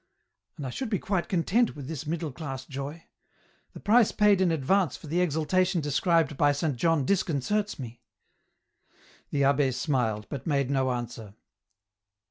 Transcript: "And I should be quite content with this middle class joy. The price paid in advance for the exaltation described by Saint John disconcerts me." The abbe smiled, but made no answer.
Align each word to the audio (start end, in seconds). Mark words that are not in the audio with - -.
"And 0.57 0.65
I 0.65 0.71
should 0.71 0.89
be 0.89 0.97
quite 0.97 1.29
content 1.29 1.75
with 1.75 1.87
this 1.87 2.07
middle 2.07 2.31
class 2.31 2.65
joy. 2.65 3.05
The 3.73 3.79
price 3.79 4.11
paid 4.11 4.41
in 4.41 4.49
advance 4.51 4.97
for 4.97 5.05
the 5.05 5.21
exaltation 5.21 5.79
described 5.79 6.37
by 6.37 6.53
Saint 6.53 6.77
John 6.77 7.05
disconcerts 7.05 7.77
me." 7.77 8.01
The 9.29 9.43
abbe 9.43 9.69
smiled, 9.69 10.25
but 10.27 10.47
made 10.47 10.71
no 10.71 10.91
answer. 10.91 11.35